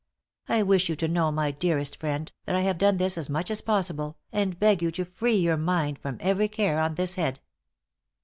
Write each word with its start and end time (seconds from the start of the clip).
I 0.49 0.63
wish 0.63 0.89
you 0.89 0.95
to 0.95 1.07
know, 1.07 1.31
my 1.31 1.51
dearest 1.51 1.99
friend, 1.99 2.31
that 2.45 2.55
I 2.55 2.61
have 2.61 2.79
done 2.79 2.97
this 2.97 3.19
as 3.19 3.29
much 3.29 3.51
as 3.51 3.61
possible, 3.61 4.17
and 4.31 4.57
beg 4.59 4.81
you 4.81 4.89
to 4.93 5.05
free 5.05 5.35
your 5.37 5.57
mind 5.57 5.99
from 5.99 6.17
every 6.21 6.47
care 6.47 6.79
on 6.79 6.95
this 6.95 7.13
head." 7.13 7.39